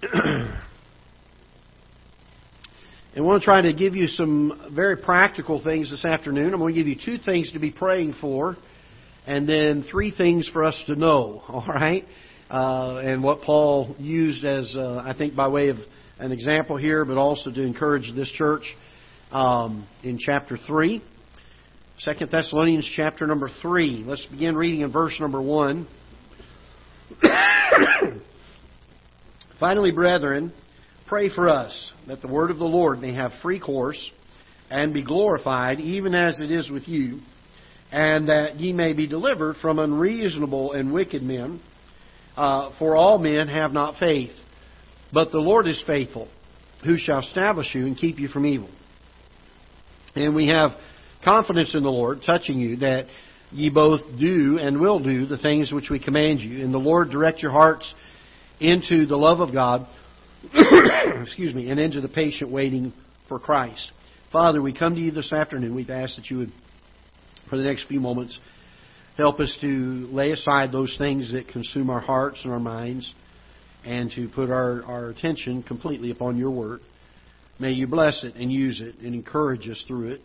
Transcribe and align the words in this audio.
Want 3.16 3.42
to 3.42 3.44
try 3.44 3.60
to 3.60 3.74
give 3.74 3.94
you 3.94 4.06
some 4.06 4.70
very 4.74 4.96
practical 4.96 5.62
things 5.62 5.90
this 5.90 6.06
afternoon. 6.06 6.54
I'm 6.54 6.60
going 6.60 6.74
to 6.74 6.80
give 6.80 6.86
you 6.86 6.96
two 7.04 7.18
things 7.22 7.52
to 7.52 7.58
be 7.58 7.70
praying 7.70 8.14
for, 8.18 8.56
and 9.26 9.46
then 9.46 9.84
three 9.90 10.10
things 10.10 10.48
for 10.52 10.64
us 10.64 10.82
to 10.86 10.96
know, 10.96 11.42
all 11.48 11.66
right? 11.66 12.04
Uh, 12.48 13.02
and 13.04 13.22
what 13.22 13.42
Paul 13.42 13.94
used 13.98 14.44
as, 14.44 14.74
uh, 14.74 15.02
I 15.04 15.14
think, 15.16 15.36
by 15.36 15.48
way 15.48 15.68
of 15.68 15.76
an 16.18 16.32
example 16.32 16.78
here, 16.78 17.04
but 17.04 17.18
also 17.18 17.50
to 17.50 17.60
encourage 17.60 18.10
this 18.16 18.30
church 18.30 18.64
um, 19.32 19.86
in 20.02 20.18
chapter 20.18 20.56
3. 20.66 21.02
2 22.04 22.26
Thessalonians 22.26 22.90
chapter 22.96 23.26
number 23.26 23.50
3. 23.60 24.04
Let's 24.06 24.24
begin 24.26 24.56
reading 24.56 24.80
in 24.80 24.90
verse 24.90 25.16
number 25.20 25.42
1. 25.42 25.86
Finally, 29.60 29.92
brethren, 29.92 30.50
pray 31.06 31.28
for 31.28 31.46
us 31.46 31.92
that 32.08 32.22
the 32.22 32.28
word 32.28 32.50
of 32.50 32.56
the 32.56 32.64
Lord 32.64 32.98
may 32.98 33.12
have 33.14 33.30
free 33.42 33.60
course 33.60 34.10
and 34.70 34.94
be 34.94 35.04
glorified, 35.04 35.78
even 35.80 36.14
as 36.14 36.40
it 36.40 36.50
is 36.50 36.70
with 36.70 36.88
you, 36.88 37.20
and 37.92 38.30
that 38.30 38.58
ye 38.58 38.72
may 38.72 38.94
be 38.94 39.06
delivered 39.06 39.56
from 39.56 39.78
unreasonable 39.78 40.72
and 40.72 40.94
wicked 40.94 41.22
men. 41.22 41.60
Uh, 42.36 42.70
for 42.78 42.96
all 42.96 43.18
men 43.18 43.48
have 43.48 43.72
not 43.72 43.98
faith, 43.98 44.30
but 45.12 45.30
the 45.30 45.38
Lord 45.38 45.68
is 45.68 45.82
faithful, 45.86 46.28
who 46.82 46.96
shall 46.96 47.18
establish 47.18 47.74
you 47.74 47.84
and 47.84 47.98
keep 47.98 48.18
you 48.18 48.28
from 48.28 48.46
evil. 48.46 48.70
And 50.14 50.34
we 50.34 50.48
have 50.48 50.70
confidence 51.22 51.74
in 51.74 51.82
the 51.82 51.90
Lord, 51.90 52.20
touching 52.24 52.58
you, 52.58 52.76
that 52.76 53.08
ye 53.50 53.68
both 53.68 54.00
do 54.18 54.58
and 54.58 54.80
will 54.80 55.00
do 55.00 55.26
the 55.26 55.36
things 55.36 55.70
which 55.70 55.90
we 55.90 56.02
command 56.02 56.40
you. 56.40 56.64
And 56.64 56.72
the 56.72 56.78
Lord 56.78 57.10
direct 57.10 57.40
your 57.40 57.52
hearts 57.52 57.92
into 58.60 59.06
the 59.06 59.16
love 59.16 59.40
of 59.40 59.52
God 59.52 59.86
excuse 61.22 61.54
me, 61.54 61.70
and 61.70 61.78
into 61.78 62.00
the 62.00 62.08
patient 62.08 62.50
waiting 62.50 62.92
for 63.28 63.38
Christ. 63.38 63.90
Father, 64.32 64.62
we 64.62 64.76
come 64.76 64.94
to 64.94 65.00
you 65.00 65.10
this 65.10 65.32
afternoon. 65.32 65.74
We've 65.74 65.90
asked 65.90 66.16
that 66.16 66.30
you 66.30 66.38
would, 66.38 66.52
for 67.48 67.56
the 67.56 67.62
next 67.62 67.86
few 67.88 68.00
moments, 68.00 68.38
help 69.16 69.40
us 69.40 69.54
to 69.60 69.66
lay 70.10 70.30
aside 70.32 70.72
those 70.72 70.94
things 70.98 71.32
that 71.32 71.48
consume 71.48 71.90
our 71.90 72.00
hearts 72.00 72.40
and 72.44 72.52
our 72.52 72.60
minds 72.60 73.12
and 73.84 74.10
to 74.12 74.28
put 74.28 74.50
our, 74.50 74.82
our 74.84 75.10
attention 75.10 75.62
completely 75.62 76.10
upon 76.10 76.38
your 76.38 76.50
word. 76.50 76.80
May 77.58 77.72
you 77.72 77.86
bless 77.86 78.24
it 78.24 78.34
and 78.36 78.50
use 78.50 78.80
it 78.80 78.98
and 79.04 79.14
encourage 79.14 79.68
us 79.68 79.82
through 79.86 80.12
it. 80.12 80.20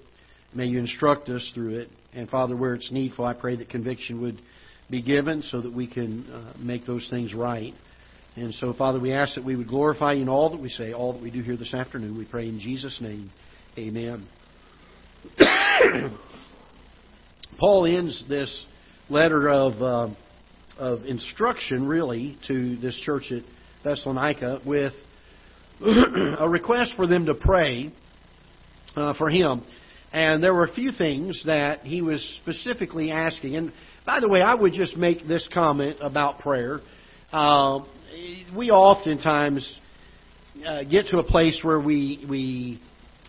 May 0.54 0.68
you 0.68 0.80
instruct 0.80 1.28
us 1.30 1.46
through 1.54 1.80
it. 1.80 1.90
And 2.14 2.30
Father, 2.30 2.56
where 2.56 2.76
it's 2.76 2.92
needful, 2.92 3.26
I 3.26 3.34
pray 3.34 3.58
that 3.58 3.70
conviction 3.70 4.22
would 4.22 4.40
be 4.90 5.02
given 5.02 5.42
so 5.42 5.62
that 5.62 5.74
we 5.74 5.88
can 5.88 6.30
uh, 6.30 6.54
make 6.58 6.86
those 6.86 7.06
things 7.10 7.34
right. 7.34 7.74
And 8.38 8.54
so, 8.56 8.74
Father, 8.74 9.00
we 9.00 9.14
ask 9.14 9.36
that 9.36 9.46
we 9.46 9.56
would 9.56 9.70
glorify 9.70 10.14
you 10.14 10.24
in 10.24 10.30
all 10.30 10.50
that 10.50 10.62
we 10.62 10.68
say, 10.68 10.92
all 10.92 11.14
that 11.14 11.22
we 11.22 11.32
do 11.32 11.42
here 11.42 11.56
this 11.56 11.74
afternoon. 11.74 12.18
We 12.18 12.26
pray 12.26 12.50
in 12.50 12.60
Jesus' 12.60 13.00
name. 13.00 13.32
Amen. 13.78 14.28
Paul 17.58 17.86
ends 17.86 18.26
this 18.28 18.66
letter 19.10 19.48
of, 19.48 19.82
uh, 19.82 20.14
of 20.78 21.06
instruction, 21.06 21.88
really, 21.88 22.38
to 22.50 22.76
this 22.76 23.00
church 23.06 23.32
at 23.32 23.44
Thessalonica 23.86 24.60
with 24.66 24.92
a 25.82 26.50
request 26.50 26.92
for 26.98 27.08
them 27.08 27.28
to 27.28 27.36
pray 27.36 27.94
uh, 28.98 29.14
for 29.14 29.30
him. 29.30 29.64
And 30.12 30.44
there 30.44 30.54
were 30.54 30.66
a 30.66 30.74
few 30.74 30.92
things 30.92 31.42
that 31.46 31.82
he 31.82 32.02
was 32.02 32.22
specifically 32.42 33.12
asking. 33.12 33.56
And 33.56 33.72
by 34.06 34.20
the 34.20 34.28
way, 34.28 34.42
I 34.42 34.56
would 34.56 34.74
just 34.74 34.98
make 34.98 35.26
this 35.26 35.48
comment 35.54 36.00
about 36.02 36.40
prayer. 36.40 36.82
Uh, 37.32 37.80
we 38.56 38.72
oftentimes 38.72 39.78
uh, 40.66 40.84
get 40.84 41.08
to 41.08 41.18
a 41.20 41.24
place 41.24 41.60
where 41.64 41.80
we 41.80 42.26
we 42.30 42.82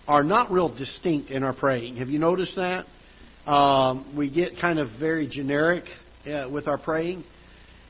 are 0.06 0.22
not 0.22 0.52
real 0.52 0.74
distinct 0.74 1.30
in 1.30 1.42
our 1.42 1.52
praying. 1.52 1.96
Have 1.96 2.08
you 2.08 2.18
noticed 2.18 2.56
that? 2.56 2.86
Um, 3.50 4.14
we 4.16 4.30
get 4.30 4.60
kind 4.60 4.78
of 4.78 4.88
very 4.98 5.26
generic 5.26 5.84
uh, 6.26 6.48
with 6.52 6.68
our 6.68 6.78
praying, 6.78 7.24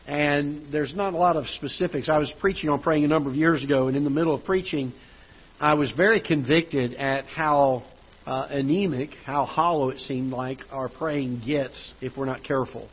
and 0.07 0.73
there's 0.73 0.95
not 0.95 1.13
a 1.13 1.17
lot 1.17 1.37
of 1.37 1.47
specifics. 1.49 2.09
I 2.09 2.19
was 2.19 2.33
preaching 2.41 2.71
on 2.71 2.81
praying 2.81 3.05
a 3.05 3.09
number 3.09 3.29
of 3.29 3.37
years 3.37 3.63
ago, 3.63 3.89
and 3.89 3.97
in 3.97 4.05
the 4.05 4.11
middle 4.11 4.35
of 4.35 4.45
preaching, 4.45 4.93
I 5.61 5.75
was 5.75 5.93
very 5.93 6.21
convicted 6.21 6.95
at 6.95 7.27
how 7.27 7.85
uh, 8.27 8.49
anemic, 8.51 9.11
how 9.25 9.45
hollow 9.45 9.91
it 9.91 10.01
seemed 10.01 10.33
like 10.33 10.59
our 10.71 10.89
praying 10.89 11.43
gets 11.47 11.93
if 12.01 12.17
we're 12.17 12.27
not 12.27 12.43
careful. 12.43 12.89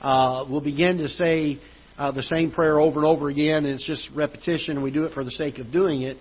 Uh, 0.00 0.44
we'll 0.48 0.60
begin 0.60 0.98
to 0.98 1.08
say 1.08 1.58
uh, 1.98 2.10
the 2.12 2.22
same 2.22 2.50
prayer 2.50 2.80
over 2.80 3.00
and 3.00 3.06
over 3.06 3.28
again, 3.28 3.64
and 3.64 3.74
it's 3.74 3.86
just 3.86 4.08
repetition, 4.14 4.76
and 4.76 4.82
we 4.82 4.90
do 4.90 5.04
it 5.04 5.12
for 5.12 5.24
the 5.24 5.30
sake 5.30 5.58
of 5.58 5.70
doing 5.70 6.02
it, 6.02 6.16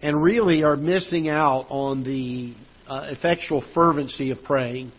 and 0.00 0.22
really 0.22 0.62
are 0.62 0.76
missing 0.76 1.28
out 1.28 1.66
on 1.68 2.04
the 2.04 2.54
uh, 2.86 3.10
effectual 3.10 3.64
fervency 3.74 4.30
of 4.30 4.42
praying, 4.44 4.92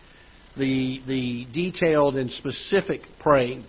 the 0.56 1.00
the 1.06 1.46
detailed 1.52 2.16
and 2.16 2.30
specific 2.30 3.00
praying. 3.20 3.64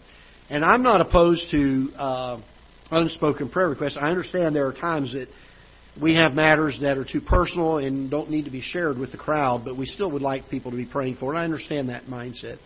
And 0.49 0.65
I'm 0.65 0.83
not 0.83 0.99
opposed 0.99 1.49
to 1.51 1.89
uh, 1.97 2.41
unspoken 2.91 3.49
prayer 3.49 3.69
requests. 3.69 3.97
I 3.99 4.09
understand 4.09 4.55
there 4.55 4.67
are 4.67 4.73
times 4.73 5.13
that 5.13 5.27
we 6.01 6.15
have 6.15 6.33
matters 6.33 6.79
that 6.81 6.97
are 6.97 7.05
too 7.05 7.21
personal 7.21 7.77
and 7.77 8.09
don't 8.09 8.29
need 8.29 8.45
to 8.45 8.51
be 8.51 8.61
shared 8.61 8.97
with 8.97 9.11
the 9.11 9.17
crowd, 9.17 9.63
but 9.65 9.77
we 9.77 9.85
still 9.85 10.11
would 10.11 10.21
like 10.21 10.49
people 10.49 10.71
to 10.71 10.77
be 10.77 10.85
praying 10.85 11.17
for. 11.17 11.31
And 11.31 11.39
I 11.39 11.43
understand 11.43 11.89
that 11.89 12.03
mindset. 12.05 12.57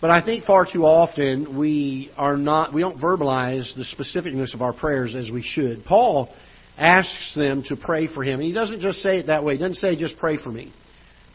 But 0.00 0.10
I 0.10 0.24
think 0.24 0.44
far 0.44 0.66
too 0.70 0.84
often 0.84 1.56
we 1.56 2.10
are 2.16 2.36
not 2.36 2.74
we 2.74 2.82
don't 2.82 2.98
verbalize 3.00 3.74
the 3.74 3.84
specificness 3.84 4.54
of 4.54 4.62
our 4.62 4.72
prayers 4.72 5.14
as 5.14 5.30
we 5.30 5.42
should. 5.42 5.84
Paul 5.84 6.34
asks 6.76 7.32
them 7.34 7.62
to 7.68 7.76
pray 7.76 8.12
for 8.12 8.22
him. 8.24 8.40
And 8.40 8.48
he 8.48 8.52
doesn't 8.52 8.80
just 8.80 8.98
say 8.98 9.18
it 9.18 9.26
that 9.28 9.44
way. 9.44 9.54
He 9.54 9.60
doesn't 9.60 9.76
say 9.76 9.96
just 9.96 10.18
pray 10.18 10.36
for 10.36 10.50
me. 10.50 10.72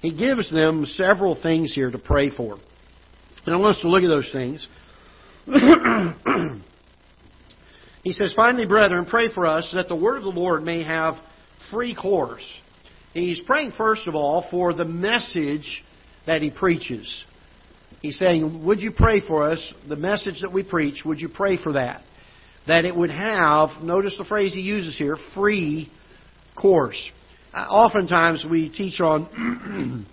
He 0.02 0.16
gives 0.16 0.52
them 0.52 0.86
several 0.86 1.42
things 1.42 1.74
here 1.74 1.90
to 1.92 1.98
pray 1.98 2.30
for. 2.30 2.58
And 3.46 3.56
I 3.56 3.58
want 3.58 3.78
us 3.78 3.82
to 3.82 3.90
look 3.90 4.04
at 4.04 4.08
those 4.08 4.30
things. 4.32 4.68
he 8.04 8.12
says, 8.14 8.34
Finally, 8.36 8.68
brethren, 8.68 9.06
pray 9.06 9.34
for 9.34 9.48
us 9.48 9.70
that 9.74 9.88
the 9.88 9.96
word 9.96 10.18
of 10.18 10.24
the 10.24 10.30
Lord 10.30 10.64
may 10.64 10.84
have 10.84 11.16
free 11.72 11.96
course. 11.96 12.46
He's 13.14 13.40
praying, 13.42 13.74
first 13.78 14.08
of 14.08 14.16
all, 14.16 14.46
for 14.52 14.74
the 14.74 14.86
message 14.86 15.84
that 16.28 16.42
he 16.42 16.52
preaches. 16.52 17.26
He's 18.02 18.18
saying, 18.18 18.64
Would 18.66 18.82
you 18.82 18.92
pray 18.92 19.22
for 19.26 19.50
us? 19.50 19.74
The 19.88 19.96
message 19.96 20.42
that 20.42 20.54
we 20.54 20.64
preach, 20.64 21.04
would 21.06 21.20
you 21.20 21.30
pray 21.30 21.62
for 21.62 21.74
that? 21.74 22.02
That 22.68 22.86
it 22.86 22.96
would 22.96 23.10
have, 23.10 23.82
notice 23.82 24.16
the 24.18 24.26
phrase 24.26 24.54
he 24.54 24.62
uses 24.62 24.98
here, 24.98 25.18
free 25.36 25.92
course. 26.56 27.10
Uh, 27.54 27.66
oftentimes 27.70 28.46
we 28.50 28.70
teach 28.70 29.00
on 29.00 30.06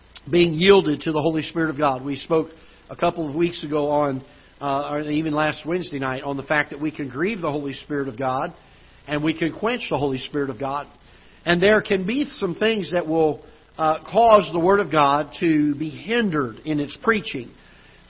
being 0.30 0.54
yielded 0.54 1.02
to 1.02 1.12
the 1.12 1.20
Holy 1.20 1.42
Spirit 1.42 1.70
of 1.70 1.78
God. 1.78 2.04
We 2.04 2.16
spoke 2.16 2.48
a 2.88 2.96
couple 2.96 3.28
of 3.28 3.34
weeks 3.34 3.62
ago 3.64 3.88
on, 3.88 4.24
uh, 4.60 4.90
or 4.92 5.00
even 5.02 5.32
last 5.32 5.64
Wednesday 5.64 5.98
night, 5.98 6.24
on 6.24 6.36
the 6.36 6.42
fact 6.42 6.70
that 6.70 6.80
we 6.80 6.90
can 6.90 7.08
grieve 7.08 7.40
the 7.40 7.50
Holy 7.50 7.74
Spirit 7.74 8.08
of 8.08 8.18
God 8.18 8.52
and 9.06 9.22
we 9.22 9.36
can 9.36 9.52
quench 9.56 9.82
the 9.88 9.96
Holy 9.96 10.18
Spirit 10.18 10.50
of 10.50 10.58
God. 10.58 10.86
And 11.44 11.62
there 11.62 11.80
can 11.80 12.06
be 12.06 12.26
some 12.34 12.54
things 12.54 12.92
that 12.92 13.06
will 13.06 13.42
uh, 13.80 14.04
cause 14.12 14.50
the 14.52 14.60
Word 14.60 14.78
of 14.78 14.92
God 14.92 15.32
to 15.40 15.74
be 15.74 15.88
hindered 15.88 16.56
in 16.66 16.80
its 16.80 16.94
preaching. 17.02 17.50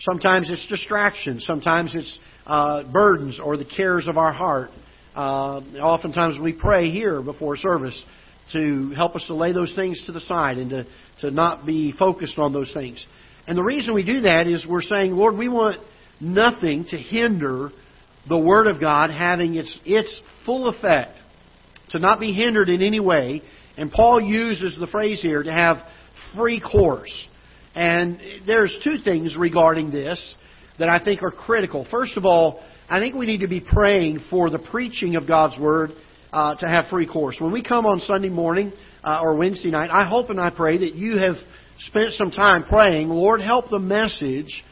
Sometimes 0.00 0.50
it's 0.50 0.66
distractions. 0.66 1.46
Sometimes 1.46 1.94
it's 1.94 2.18
uh, 2.44 2.82
burdens 2.90 3.38
or 3.38 3.56
the 3.56 3.64
cares 3.64 4.08
of 4.08 4.18
our 4.18 4.32
heart. 4.32 4.70
Uh, 5.14 5.60
oftentimes 5.80 6.40
we 6.40 6.52
pray 6.52 6.90
here 6.90 7.22
before 7.22 7.56
service 7.56 8.04
to 8.52 8.90
help 8.96 9.14
us 9.14 9.22
to 9.28 9.34
lay 9.34 9.52
those 9.52 9.72
things 9.76 10.02
to 10.06 10.12
the 10.12 10.20
side 10.22 10.58
and 10.58 10.70
to, 10.70 10.86
to 11.20 11.30
not 11.30 11.64
be 11.64 11.92
focused 11.96 12.40
on 12.40 12.52
those 12.52 12.72
things. 12.72 13.06
And 13.46 13.56
the 13.56 13.62
reason 13.62 13.94
we 13.94 14.04
do 14.04 14.22
that 14.22 14.48
is 14.48 14.66
we're 14.68 14.82
saying, 14.82 15.12
Lord, 15.12 15.36
we 15.36 15.48
want 15.48 15.80
nothing 16.20 16.84
to 16.88 16.96
hinder 16.96 17.70
the 18.28 18.38
Word 18.38 18.66
of 18.66 18.80
God 18.80 19.10
having 19.10 19.54
its, 19.54 19.78
its 19.84 20.20
full 20.44 20.68
effect, 20.68 21.16
to 21.90 22.00
not 22.00 22.18
be 22.18 22.32
hindered 22.32 22.68
in 22.68 22.82
any 22.82 22.98
way, 22.98 23.42
and 23.80 23.90
Paul 23.90 24.20
uses 24.20 24.76
the 24.78 24.86
phrase 24.86 25.22
here 25.22 25.42
to 25.42 25.50
have 25.50 25.78
free 26.36 26.60
course. 26.60 27.26
And 27.74 28.20
there's 28.46 28.78
two 28.84 28.98
things 28.98 29.38
regarding 29.38 29.90
this 29.90 30.34
that 30.78 30.90
I 30.90 31.02
think 31.02 31.22
are 31.22 31.30
critical. 31.30 31.86
First 31.90 32.18
of 32.18 32.26
all, 32.26 32.62
I 32.90 33.00
think 33.00 33.14
we 33.14 33.24
need 33.24 33.40
to 33.40 33.48
be 33.48 33.60
praying 33.60 34.24
for 34.28 34.50
the 34.50 34.58
preaching 34.58 35.16
of 35.16 35.26
God's 35.26 35.58
Word 35.58 35.92
uh, 36.30 36.56
to 36.56 36.68
have 36.68 36.88
free 36.88 37.06
course. 37.06 37.38
When 37.40 37.52
we 37.52 37.62
come 37.62 37.86
on 37.86 38.00
Sunday 38.00 38.28
morning 38.28 38.72
uh, 39.02 39.20
or 39.22 39.36
Wednesday 39.36 39.70
night, 39.70 39.88
I 39.90 40.06
hope 40.06 40.28
and 40.28 40.38
I 40.38 40.50
pray 40.50 40.76
that 40.76 40.94
you 40.94 41.16
have 41.16 41.36
spent 41.78 42.12
some 42.12 42.30
time 42.30 42.64
praying, 42.64 43.08
Lord, 43.08 43.40
help 43.40 43.70
the 43.70 43.78
message 43.78 44.62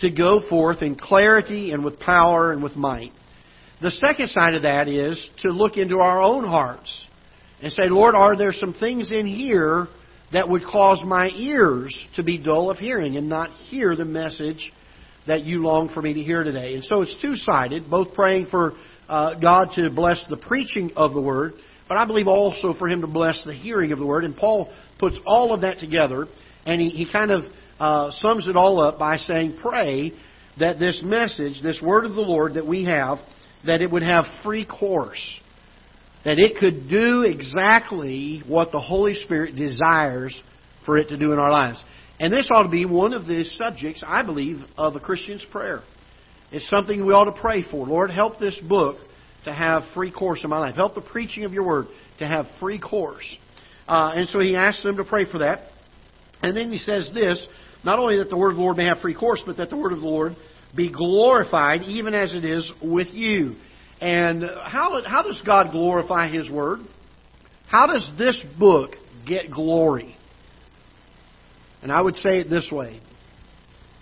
to 0.00 0.10
go 0.10 0.40
forth 0.48 0.80
in 0.80 0.96
clarity 0.96 1.72
and 1.72 1.84
with 1.84 2.00
power 2.00 2.50
and 2.50 2.62
with 2.62 2.76
might. 2.76 3.12
The 3.82 3.90
second 3.90 4.28
side 4.28 4.54
of 4.54 4.62
that 4.62 4.88
is 4.88 5.28
to 5.40 5.50
look 5.50 5.76
into 5.76 5.98
our 5.98 6.22
own 6.22 6.44
hearts 6.44 7.06
and 7.62 7.72
say, 7.72 7.84
Lord, 7.88 8.14
are 8.14 8.36
there 8.36 8.52
some 8.52 8.74
things 8.74 9.12
in 9.12 9.26
here 9.26 9.88
that 10.32 10.48
would 10.48 10.64
cause 10.64 11.02
my 11.04 11.28
ears 11.28 11.96
to 12.16 12.22
be 12.22 12.38
dull 12.38 12.70
of 12.70 12.78
hearing 12.78 13.16
and 13.16 13.28
not 13.28 13.50
hear 13.50 13.96
the 13.96 14.04
message 14.04 14.72
that 15.26 15.44
you 15.44 15.62
long 15.62 15.88
for 15.88 16.02
me 16.02 16.14
to 16.14 16.20
hear 16.20 16.44
today? 16.44 16.74
And 16.74 16.84
so 16.84 17.02
it's 17.02 17.16
two 17.22 17.36
sided, 17.36 17.90
both 17.90 18.14
praying 18.14 18.46
for 18.50 18.72
uh, 19.08 19.38
God 19.38 19.68
to 19.76 19.90
bless 19.90 20.24
the 20.28 20.36
preaching 20.36 20.92
of 20.96 21.12
the 21.12 21.20
Word, 21.20 21.54
but 21.88 21.96
I 21.96 22.06
believe 22.06 22.26
also 22.26 22.74
for 22.74 22.88
Him 22.88 23.02
to 23.02 23.06
bless 23.06 23.42
the 23.44 23.54
hearing 23.54 23.92
of 23.92 23.98
the 23.98 24.06
Word. 24.06 24.24
And 24.24 24.36
Paul 24.36 24.72
puts 24.98 25.18
all 25.26 25.52
of 25.52 25.60
that 25.62 25.78
together, 25.78 26.26
and 26.66 26.80
he, 26.80 26.90
he 26.90 27.10
kind 27.10 27.30
of 27.30 27.44
uh, 27.78 28.10
sums 28.12 28.48
it 28.48 28.56
all 28.56 28.80
up 28.80 28.98
by 28.98 29.16
saying, 29.18 29.58
Pray 29.60 30.12
that 30.58 30.78
this 30.78 31.00
message, 31.04 31.62
this 31.62 31.80
Word 31.82 32.04
of 32.04 32.14
the 32.14 32.20
Lord 32.20 32.54
that 32.54 32.66
we 32.66 32.84
have, 32.84 33.18
that 33.66 33.82
it 33.82 33.90
would 33.90 34.02
have 34.02 34.24
free 34.42 34.64
course. 34.64 35.40
That 36.24 36.38
it 36.38 36.56
could 36.58 36.88
do 36.88 37.22
exactly 37.22 38.42
what 38.46 38.72
the 38.72 38.80
Holy 38.80 39.14
Spirit 39.14 39.56
desires 39.56 40.40
for 40.86 40.96
it 40.96 41.08
to 41.08 41.16
do 41.16 41.32
in 41.32 41.38
our 41.38 41.50
lives. 41.50 41.82
And 42.18 42.32
this 42.32 42.48
ought 42.50 42.62
to 42.62 42.70
be 42.70 42.86
one 42.86 43.12
of 43.12 43.26
the 43.26 43.44
subjects, 43.44 44.02
I 44.06 44.22
believe, 44.22 44.60
of 44.76 44.96
a 44.96 45.00
Christian's 45.00 45.44
prayer. 45.50 45.82
It's 46.50 46.68
something 46.70 47.04
we 47.04 47.12
ought 47.12 47.24
to 47.24 47.40
pray 47.40 47.64
for. 47.68 47.86
Lord, 47.86 48.10
help 48.10 48.38
this 48.38 48.58
book 48.68 48.96
to 49.44 49.52
have 49.52 49.82
free 49.94 50.12
course 50.12 50.42
in 50.44 50.50
my 50.50 50.58
life. 50.58 50.76
Help 50.76 50.94
the 50.94 51.00
preaching 51.00 51.44
of 51.44 51.52
your 51.52 51.66
word 51.66 51.86
to 52.18 52.26
have 52.26 52.46
free 52.60 52.80
course. 52.80 53.36
Uh, 53.88 54.12
and 54.14 54.28
so 54.28 54.40
he 54.40 54.56
asks 54.56 54.82
them 54.82 54.96
to 54.96 55.04
pray 55.04 55.30
for 55.30 55.38
that. 55.38 55.68
And 56.42 56.56
then 56.56 56.70
he 56.70 56.78
says 56.78 57.10
this 57.12 57.46
not 57.84 57.98
only 57.98 58.18
that 58.18 58.30
the 58.30 58.36
word 58.36 58.50
of 58.50 58.56
the 58.56 58.62
Lord 58.62 58.76
may 58.76 58.86
have 58.86 58.98
free 58.98 59.14
course, 59.14 59.42
but 59.44 59.58
that 59.58 59.70
the 59.70 59.76
word 59.76 59.92
of 59.92 60.00
the 60.00 60.06
Lord 60.06 60.36
be 60.74 60.90
glorified 60.90 61.82
even 61.82 62.14
as 62.14 62.32
it 62.32 62.44
is 62.44 62.70
with 62.82 63.08
you. 63.12 63.56
And 64.00 64.42
how, 64.42 65.00
how 65.06 65.22
does 65.22 65.42
God 65.46 65.70
glorify 65.70 66.28
His 66.28 66.50
Word? 66.50 66.80
How 67.68 67.86
does 67.86 68.08
this 68.18 68.42
book 68.58 68.90
get 69.26 69.50
glory? 69.50 70.16
And 71.82 71.92
I 71.92 72.00
would 72.00 72.16
say 72.16 72.40
it 72.40 72.50
this 72.50 72.70
way 72.72 73.00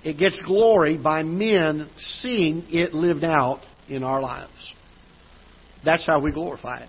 it 0.05 0.19
gets 0.19 0.41
glory 0.47 0.99
by 0.99 1.23
men 1.23 1.89
seeing 1.99 2.65
it 2.69 2.93
lived 2.93 3.25
out 3.25 3.61
in 3.89 4.03
our 4.03 4.21
lives. 4.21 4.73
That's 5.85 6.07
how 6.07 6.21
we 6.21 6.33
glorify 6.33 6.83
it. 6.83 6.89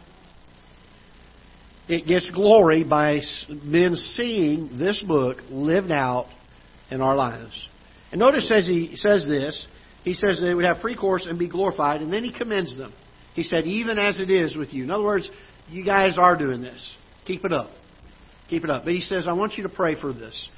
It 1.88 2.08
gets 2.08 2.30
glory 2.32 2.84
by 2.84 3.20
men 3.50 3.96
seeing 3.96 4.78
this 4.80 5.04
book 5.06 5.38
lived 5.50 5.92
out 5.92 6.28
in 6.90 7.02
our 7.02 7.16
lives. 7.16 7.68
And 8.12 8.20
notice 8.20 8.50
as 8.54 8.68
he 8.68 8.96
says 8.96 9.26
this, 9.26 9.68
he 10.04 10.14
says 10.14 10.40
they 10.42 10.54
would 10.54 10.66
have 10.66 10.80
free 10.80 10.96
course 10.96 11.26
and 11.28 11.40
be 11.40 11.48
glorified, 11.48 12.02
and 12.02 12.12
then 12.12 12.24
he 12.24 12.32
commends 12.32 12.76
them. 12.78 12.94
He 13.34 13.44
said, 13.44 13.66
even 13.66 13.98
as 13.98 14.20
it 14.20 14.30
is 14.30 14.56
with 14.56 14.74
you. 14.74 14.84
In 14.84 14.92
other 14.92 15.04
words, 15.04 15.30
you 15.70 15.86
guys 15.86 16.18
are 16.18 16.38
doing 16.38 16.62
this. 16.62 16.96
Keep 17.26 17.46
it 17.46 17.54
up. 17.54 17.70
Keep 18.50 18.66
it 18.66 18.70
up. 18.70 18.84
But 18.84 18.94
he 18.94 19.02
says, 19.02 19.28
I 19.28 19.34
want 19.34 19.54
you 19.54 19.64
to 19.64 19.70
pray 19.70 20.00
for 20.00 20.14
this. 20.14 20.50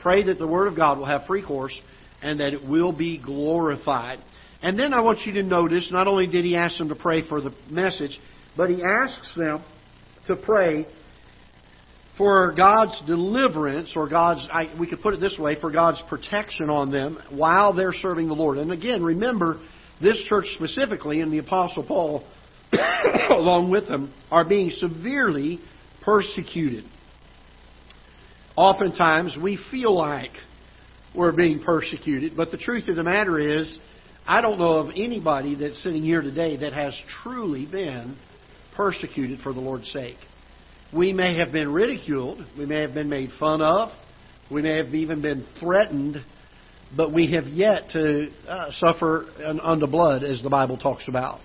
Pray 0.00 0.22
that 0.24 0.38
the 0.38 0.46
Word 0.46 0.68
of 0.68 0.76
God 0.76 0.98
will 0.98 1.06
have 1.06 1.26
free 1.26 1.44
course 1.44 1.78
and 2.22 2.40
that 2.40 2.54
it 2.54 2.66
will 2.66 2.92
be 2.92 3.18
glorified. 3.18 4.20
And 4.62 4.78
then 4.78 4.94
I 4.94 5.00
want 5.00 5.26
you 5.26 5.32
to 5.34 5.42
notice, 5.42 5.90
not 5.92 6.06
only 6.06 6.26
did 6.26 6.44
he 6.44 6.56
ask 6.56 6.78
them 6.78 6.88
to 6.88 6.94
pray 6.94 7.26
for 7.28 7.40
the 7.40 7.52
message, 7.68 8.18
but 8.56 8.70
he 8.70 8.82
asks 8.82 9.34
them 9.36 9.64
to 10.28 10.36
pray 10.36 10.86
for 12.18 12.52
God's 12.54 13.00
deliverance, 13.06 13.94
or 13.96 14.08
God's, 14.08 14.46
I, 14.52 14.74
we 14.78 14.86
could 14.86 15.00
put 15.00 15.14
it 15.14 15.20
this 15.20 15.36
way, 15.38 15.58
for 15.60 15.70
God's 15.70 16.02
protection 16.08 16.68
on 16.68 16.92
them 16.92 17.18
while 17.30 17.72
they're 17.72 17.94
serving 17.94 18.28
the 18.28 18.34
Lord. 18.34 18.58
And 18.58 18.70
again, 18.70 19.02
remember, 19.02 19.60
this 20.00 20.22
church 20.28 20.46
specifically, 20.54 21.20
and 21.20 21.32
the 21.32 21.38
Apostle 21.38 21.84
Paul 21.84 22.24
along 23.30 23.70
with 23.70 23.88
them, 23.88 24.12
are 24.30 24.46
being 24.46 24.70
severely 24.70 25.60
persecuted. 26.02 26.84
Oftentimes, 28.56 29.36
we 29.42 29.58
feel 29.70 29.96
like 29.96 30.32
we're 31.14 31.34
being 31.34 31.62
persecuted, 31.62 32.36
but 32.36 32.50
the 32.50 32.58
truth 32.58 32.88
of 32.88 32.96
the 32.96 33.02
matter 33.02 33.38
is, 33.38 33.78
I 34.26 34.40
don't 34.40 34.58
know 34.58 34.76
of 34.78 34.90
anybody 34.94 35.54
that's 35.54 35.82
sitting 35.82 36.02
here 36.02 36.22
today 36.22 36.58
that 36.58 36.72
has 36.72 36.94
truly 37.22 37.66
been 37.66 38.16
persecuted 38.76 39.40
for 39.40 39.52
the 39.52 39.60
Lord's 39.60 39.90
sake. 39.90 40.16
We 40.94 41.14
may 41.14 41.38
have 41.38 41.52
been 41.52 41.72
ridiculed, 41.72 42.44
we 42.58 42.66
may 42.66 42.82
have 42.82 42.92
been 42.92 43.08
made 43.08 43.30
fun 43.40 43.62
of, 43.62 43.88
we 44.50 44.60
may 44.60 44.76
have 44.76 44.94
even 44.94 45.22
been 45.22 45.46
threatened, 45.58 46.22
but 46.94 47.14
we 47.14 47.32
have 47.32 47.46
yet 47.46 47.88
to 47.92 48.28
uh, 48.46 48.70
suffer 48.72 49.26
under 49.62 49.86
blood, 49.86 50.22
as 50.22 50.42
the 50.42 50.50
Bible 50.50 50.76
talks 50.76 51.08
about 51.08 51.40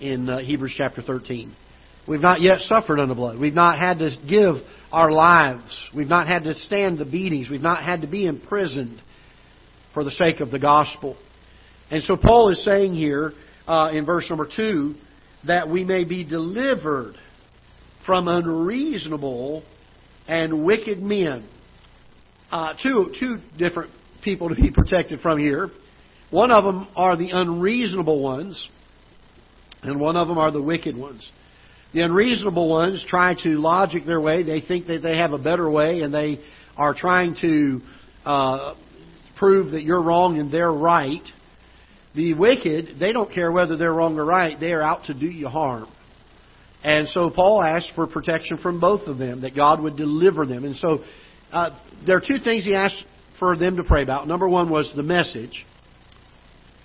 in 0.00 0.30
uh, 0.30 0.38
Hebrews 0.38 0.74
chapter 0.74 1.02
13. 1.02 1.54
We've 2.08 2.22
not 2.22 2.40
yet 2.40 2.60
suffered 2.60 2.98
under 2.98 3.14
blood. 3.14 3.38
We've 3.38 3.52
not 3.52 3.78
had 3.78 3.98
to 3.98 4.10
give 4.26 4.54
our 4.90 5.12
lives. 5.12 5.90
We've 5.94 6.08
not 6.08 6.26
had 6.26 6.44
to 6.44 6.54
stand 6.54 6.96
the 6.96 7.04
beatings. 7.04 7.50
We've 7.50 7.60
not 7.60 7.84
had 7.84 8.00
to 8.00 8.06
be 8.06 8.26
imprisoned 8.26 9.02
for 9.92 10.02
the 10.02 10.10
sake 10.12 10.40
of 10.40 10.50
the 10.50 10.58
gospel. 10.58 11.18
And 11.90 12.02
so 12.04 12.16
Paul 12.16 12.48
is 12.48 12.64
saying 12.64 12.94
here 12.94 13.32
uh, 13.66 13.90
in 13.92 14.06
verse 14.06 14.30
number 14.30 14.48
2 14.54 14.94
that 15.46 15.68
we 15.68 15.84
may 15.84 16.04
be 16.04 16.24
delivered 16.24 17.16
from 18.08 18.26
unreasonable 18.26 19.62
and 20.26 20.64
wicked 20.64 20.98
men. 20.98 21.46
Uh, 22.50 22.72
two, 22.82 23.12
two 23.20 23.36
different 23.58 23.90
people 24.24 24.48
to 24.48 24.54
be 24.54 24.70
protected 24.70 25.20
from 25.20 25.38
here. 25.38 25.68
One 26.30 26.50
of 26.50 26.64
them 26.64 26.88
are 26.96 27.18
the 27.18 27.28
unreasonable 27.32 28.22
ones, 28.22 28.66
and 29.82 30.00
one 30.00 30.16
of 30.16 30.26
them 30.26 30.38
are 30.38 30.50
the 30.50 30.62
wicked 30.62 30.96
ones. 30.96 31.30
The 31.92 32.00
unreasonable 32.00 32.70
ones 32.70 33.04
try 33.06 33.34
to 33.42 33.50
logic 33.50 34.06
their 34.06 34.22
way. 34.22 34.42
They 34.42 34.62
think 34.62 34.86
that 34.86 35.00
they 35.02 35.18
have 35.18 35.34
a 35.34 35.38
better 35.38 35.70
way, 35.70 36.00
and 36.00 36.12
they 36.12 36.40
are 36.78 36.94
trying 36.94 37.36
to 37.42 37.80
uh, 38.24 38.74
prove 39.38 39.72
that 39.72 39.82
you're 39.82 40.02
wrong 40.02 40.38
and 40.38 40.50
they're 40.50 40.72
right. 40.72 41.24
The 42.14 42.32
wicked, 42.32 42.98
they 42.98 43.12
don't 43.12 43.30
care 43.30 43.52
whether 43.52 43.76
they're 43.76 43.92
wrong 43.92 44.18
or 44.18 44.24
right. 44.24 44.58
They 44.58 44.72
are 44.72 44.82
out 44.82 45.04
to 45.04 45.14
do 45.14 45.26
you 45.26 45.48
harm. 45.48 45.88
And 46.84 47.08
so 47.08 47.30
Paul 47.30 47.62
asked 47.62 47.92
for 47.94 48.06
protection 48.06 48.58
from 48.58 48.80
both 48.80 49.08
of 49.08 49.18
them, 49.18 49.40
that 49.40 49.54
God 49.54 49.82
would 49.82 49.96
deliver 49.96 50.46
them. 50.46 50.64
And 50.64 50.76
so 50.76 51.00
uh, 51.52 51.78
there 52.06 52.16
are 52.16 52.20
two 52.20 52.38
things 52.42 52.64
he 52.64 52.74
asked 52.74 53.04
for 53.38 53.56
them 53.56 53.76
to 53.76 53.84
pray 53.84 54.02
about. 54.02 54.28
Number 54.28 54.48
one 54.48 54.70
was 54.70 54.92
the 54.94 55.02
message, 55.02 55.66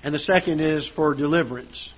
and 0.04 0.13
the 0.13 0.19
second 0.19 0.60
is 0.60 0.90
for 0.95 1.13
deliverance. 1.13 1.92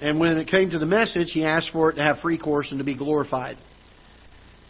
And 0.00 0.18
when 0.18 0.38
it 0.38 0.48
came 0.48 0.70
to 0.70 0.78
the 0.78 0.86
message, 0.86 1.30
he 1.32 1.44
asked 1.44 1.70
for 1.72 1.90
it 1.90 1.96
to 1.96 2.02
have 2.02 2.20
free 2.20 2.38
course 2.38 2.68
and 2.70 2.78
to 2.78 2.84
be 2.84 2.96
glorified. 2.96 3.58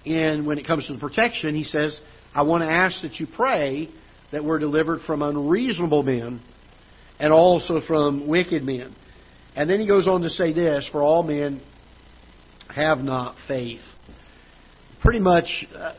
And 0.05 0.47
when 0.47 0.59
it 0.59 0.67
comes 0.67 0.87
to 0.87 0.93
the 0.93 0.99
protection, 0.99 1.55
he 1.55 1.65
says, 1.65 1.99
I 2.35 2.43
want 2.43 2.63
to 2.63 2.71
ask 2.71 3.03
that 3.03 3.21
you 3.21 3.27
pray 3.33 3.91
that 4.33 4.45
we're 4.45 4.59
delivered 4.59 5.03
from 5.07 5.23
unreasonable 5.23 6.03
men 6.03 6.41
and 7.21 7.33
also 7.33 7.81
from 7.87 8.27
wicked 8.27 8.63
men. 8.63 8.95
And 9.57 9.69
then 9.69 9.81
he 9.81 9.87
goes 9.87 10.09
on 10.09 10.23
to 10.23 10.31
say 10.31 10.53
this 10.53 10.89
For 10.91 11.03
all 11.03 11.23
men 11.23 11.61
have 12.75 12.99
not 12.99 13.37
faith. 13.49 13.81
Pretty 15.01 15.21
much, 15.21 15.67
uh, 15.75 15.95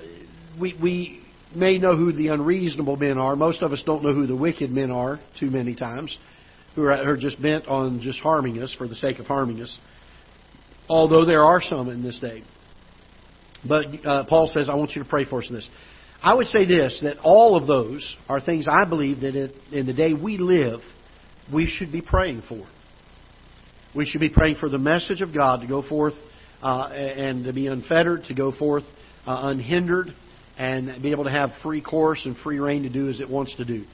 we, 0.60 0.78
we 0.82 1.24
may 1.56 1.78
know 1.78 1.96
who 1.96 2.12
the 2.12 2.30
unreasonable 2.30 2.98
men 2.98 3.18
are. 3.18 3.36
Most 3.36 3.62
of 3.62 3.72
us 3.72 3.84
don't 3.86 4.04
know 4.04 4.14
who 4.14 4.28
the 4.28 4.36
wicked 4.36 4.72
men 4.72 4.92
are 4.92 5.20
too 5.40 5.50
many 5.50 5.76
times, 5.76 6.18
who 6.76 6.84
are, 6.84 6.92
are 6.92 7.18
just 7.18 7.42
bent 7.42 7.68
on 7.68 8.00
just 8.02 8.20
harming 8.20 8.62
us 8.62 8.74
for 8.78 8.88
the 8.88 8.96
sake 8.96 9.20
of 9.20 9.26
harming 9.26 9.62
us. 9.62 9.78
Although 10.88 11.26
there 11.26 11.44
are 11.44 11.62
some 11.62 11.90
in 11.90 12.04
this 12.04 12.20
day. 12.20 12.44
But 13.68 13.86
uh, 14.06 14.26
Paul 14.28 14.52
says, 14.54 14.70
I 14.70 14.76
want 14.76 14.92
you 14.92 15.04
to 15.04 15.10
pray 15.10 15.26
for 15.26 15.40
us 15.40 15.48
in 15.50 15.56
this. 15.56 15.70
I 16.24 16.36
would 16.36 16.48
say 16.48 16.66
this 16.66 17.00
that 17.04 17.18
all 17.24 17.58
of 17.58 17.68
those 17.68 18.16
are 18.30 18.40
things 18.40 18.68
I 18.70 18.86
believe 18.86 19.22
that 19.22 19.36
in 19.72 19.86
the 19.86 19.94
day 19.94 20.14
we 20.14 20.38
live, 20.38 20.82
we 21.52 21.68
should 21.68 21.92
be 21.92 22.02
praying 22.02 22.44
for. 22.48 22.66
We 23.96 24.06
should 24.06 24.22
be 24.22 24.30
praying 24.30 24.56
for 24.56 24.70
the 24.70 24.78
message 24.78 25.22
of 25.22 25.34
God 25.34 25.62
to 25.62 25.68
go 25.68 25.82
forth 25.82 26.14
uh, 26.62 26.90
and 26.90 27.44
to 27.46 27.54
be 27.54 27.68
unfettered, 27.68 28.24
to 28.26 28.34
go 28.34 28.52
forth 28.52 28.84
uh, 29.26 29.42
unhindered, 29.46 30.14
and 30.58 31.02
be 31.02 31.12
able 31.12 31.24
to 31.24 31.32
have 31.32 31.52
free 31.64 31.82
course 31.82 32.22
and 32.26 32.38
free 32.38 32.60
rein 32.60 32.84
to 32.84 32.90
do 32.90 33.10
as 33.10 33.20
it 33.20 33.30
wants 33.30 33.56
to 33.56 33.66
do, 33.66 33.86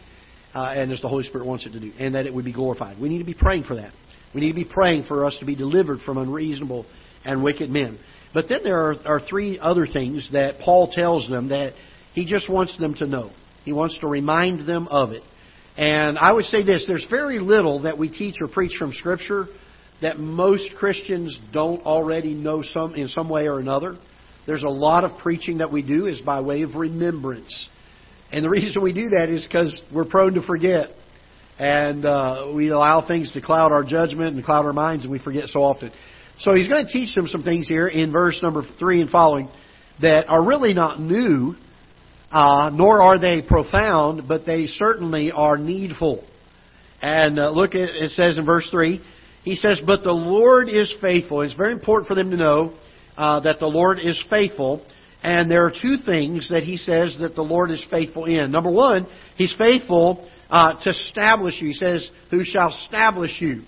uh, 0.54 0.74
and 0.76 0.92
as 0.92 1.02
the 1.02 1.08
Holy 1.08 1.24
Spirit 1.24 1.48
wants 1.48 1.66
it 1.66 1.72
to 1.72 1.80
do, 1.80 1.92
and 2.00 2.16
that 2.16 2.26
it 2.26 2.34
would 2.34 2.46
be 2.46 2.54
glorified. 2.54 3.00
We 3.00 3.10
need 3.10 3.20
to 3.20 3.26
be 3.26 3.34
praying 3.34 3.64
for 3.64 3.76
that. 3.76 3.94
We 4.34 4.42
need 4.42 4.50
to 4.50 4.56
be 4.56 4.66
praying 4.66 5.06
for 5.06 5.26
us 5.26 5.38
to 5.40 5.46
be 5.46 5.56
delivered 5.56 6.00
from 6.02 6.18
unreasonable 6.18 6.86
and 7.24 7.44
wicked 7.44 7.70
men. 7.70 8.00
But 8.34 8.50
then 8.50 8.60
there 8.64 8.90
are, 8.90 8.96
are 9.06 9.20
three 9.20 9.60
other 9.60 9.88
things 9.88 10.30
that 10.34 10.60
Paul 10.60 10.92
tells 10.92 11.28
them 11.30 11.50
that 11.50 11.74
he 12.14 12.26
just 12.26 12.50
wants 12.50 12.78
them 12.78 12.94
to 12.96 13.08
know. 13.08 13.32
He 13.64 13.74
wants 13.74 13.98
to 14.00 14.08
remind 14.08 14.68
them 14.68 14.88
of 14.88 15.12
it. 15.12 15.24
And 15.78 16.18
I 16.18 16.34
would 16.34 16.46
say 16.46 16.64
this 16.64 16.86
there's 16.88 17.06
very 17.10 17.40
little 17.40 17.84
that 17.84 17.98
we 17.98 18.10
teach 18.10 18.36
or 18.42 18.48
preach 18.48 18.78
from 18.78 18.92
Scripture 18.94 19.46
that 20.02 20.20
most 20.20 20.76
Christians 20.78 21.40
don't 21.52 21.82
already 21.84 22.34
know 22.34 22.62
some 22.62 22.96
in 22.96 23.08
some 23.08 23.30
way 23.30 23.48
or 23.48 23.60
another. 23.60 23.98
There's 24.46 24.64
a 24.64 24.70
lot 24.70 25.04
of 25.04 25.18
preaching 25.18 25.58
that 25.58 25.72
we 25.72 25.82
do 25.82 26.06
is 26.06 26.22
by 26.22 26.42
way 26.42 26.62
of 26.62 26.76
remembrance. 26.76 27.70
And 28.32 28.44
the 28.44 28.50
reason 28.50 28.82
we 28.82 28.94
do 28.94 29.10
that 29.10 29.30
is 29.30 29.44
because 29.44 29.82
we're 29.94 30.06
prone 30.06 30.34
to 30.36 30.42
forget. 30.42 30.90
And 31.60 32.06
uh, 32.06 32.52
we 32.56 32.70
allow 32.70 33.06
things 33.06 33.32
to 33.34 33.42
cloud 33.42 33.72
our 33.72 33.84
judgment 33.84 34.36
and 34.36 34.46
cloud 34.46 34.66
our 34.66 34.74
minds, 34.74 35.06
and 35.06 35.12
we 35.12 35.20
forget 35.20 35.48
so 35.48 35.62
often. 35.62 35.92
So 36.40 36.54
he's 36.54 36.68
going 36.68 36.86
to 36.86 36.92
teach 36.92 37.16
them 37.16 37.28
some 37.28 37.42
things 37.42 37.68
here 37.68 37.88
in 37.88 38.12
verse 38.12 38.40
number 38.44 38.64
3 38.78 39.02
and 39.02 39.10
following 39.10 39.50
that 40.02 40.30
are 40.30 40.46
really 40.46 40.76
not 40.76 41.00
new, 41.00 41.56
uh, 42.32 42.70
nor 42.72 43.02
are 43.02 43.18
they 43.18 43.42
profound, 43.42 44.28
but 44.28 44.46
they 44.46 44.68
certainly 44.68 45.32
are 45.32 45.58
needful. 45.58 46.24
And 47.02 47.40
uh, 47.40 47.50
look 47.50 47.74
at 47.74 47.90
it 47.90 48.12
says 48.12 48.38
in 48.38 48.46
verse 48.46 48.68
3 48.70 49.02
He 49.48 49.56
says, 49.56 49.80
But 49.86 50.04
the 50.04 50.12
Lord 50.12 50.68
is 50.68 50.94
faithful. 51.00 51.42
It's 51.42 51.54
very 51.54 51.72
important 51.72 52.10
for 52.10 52.16
them 52.16 52.32
to 52.32 52.36
know 52.36 52.78
uh, 53.16 53.40
that 53.40 53.60
the 53.60 53.68
Lord 53.68 53.98
is 53.98 54.22
faithful. 54.30 54.86
And 55.24 55.50
there 55.50 55.66
are 55.66 55.72
two 55.72 55.96
things 56.06 56.50
that 56.50 56.64
he 56.64 56.76
says 56.76 57.16
that 57.22 57.34
the 57.34 57.44
Lord 57.44 57.72
is 57.72 57.86
faithful 57.90 58.26
in. 58.26 58.52
Number 58.52 58.70
one, 58.70 59.08
he's 59.38 59.56
faithful 59.58 60.30
uh, 60.50 60.74
to 60.84 60.90
establish 60.90 61.62
you. 61.62 61.70
He 61.70 61.74
says, 61.74 62.10
Who 62.30 62.44
shall 62.44 62.72
establish 62.72 63.40
you? 63.40 63.64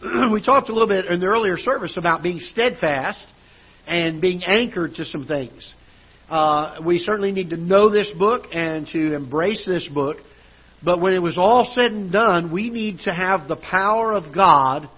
we 0.32 0.40
talked 0.40 0.68
a 0.68 0.72
little 0.72 0.86
bit 0.86 1.06
in 1.06 1.18
the 1.18 1.26
earlier 1.26 1.58
service 1.58 1.96
about 1.96 2.22
being 2.22 2.38
steadfast 2.38 3.26
and 3.88 4.20
being 4.20 4.44
anchored 4.44 4.94
to 4.94 5.04
some 5.04 5.26
things. 5.26 5.74
Uh, 6.28 6.76
we 6.86 7.00
certainly 7.00 7.32
need 7.32 7.50
to 7.50 7.56
know 7.56 7.90
this 7.90 8.10
book 8.16 8.44
and 8.52 8.86
to 8.92 9.16
embrace 9.16 9.64
this 9.66 9.88
book. 9.92 10.18
But 10.84 11.00
when 11.00 11.12
it 11.12 11.22
was 11.22 11.36
all 11.36 11.68
said 11.74 11.90
and 11.90 12.12
done, 12.12 12.52
we 12.52 12.70
need 12.70 13.00
to 13.00 13.12
have 13.12 13.48
the 13.48 13.56
power 13.56 14.12
of 14.12 14.32
God 14.32 14.88